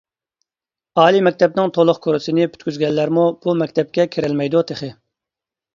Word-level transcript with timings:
ئالىي 1.01 1.21
مەكتەپنىڭ 1.27 1.69
تولۇق 1.75 2.01
كۇرسىنى 2.07 2.49
پۈتكۈزگەنلەرمۇ 2.55 3.27
بۇ 3.45 3.57
مەكتەپكە 3.63 4.11
كىرەلمەيدۇ 4.17 4.69
تېخى! 4.73 4.93